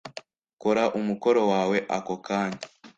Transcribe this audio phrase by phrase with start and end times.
[0.61, 2.61] kora umukoro wawe ako kanya